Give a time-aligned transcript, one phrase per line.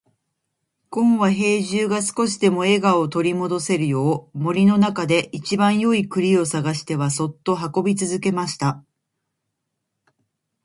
[0.89, 8.83] ごんは兵十が少しでも笑顔を取り戻せるよう、森の中で一番よい栗を探してはそっと運び続けました。